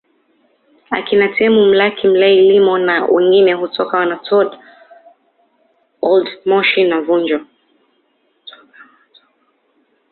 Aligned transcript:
Akina 0.97 1.27
Temu 1.35 1.61
Mlaki 1.69 2.05
Mlay 2.07 2.35
Lyimo 2.47 2.77
na 2.87 3.05
wengine 3.05 3.53
hutoka 3.53 3.97
wanatoka 3.97 4.57
Old 6.01 6.27
Moshi 6.45 6.83
na 6.83 7.01
Vunjo 7.01 7.39